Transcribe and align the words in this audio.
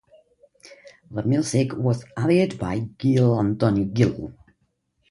The 1.11 1.21
music 1.21 1.73
was 1.77 2.03
added 2.17 2.57
by 2.57 2.79
Gil 2.97 3.39
Antonio 3.39 3.85
Gil. 3.85 4.33